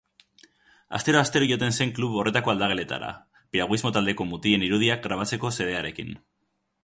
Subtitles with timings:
[0.99, 3.11] Astero-astero joaten zen klub horretako aldageletara,
[3.55, 6.11] piraguismo taldeko mutilen irudiak grabatzeko xedearekin.